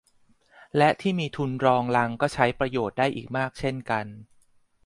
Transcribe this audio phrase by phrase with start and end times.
[0.77, 4.05] และที่มีทุนรองรังก็ใช้ประโยชน์ได้อีกมากเช่นกัน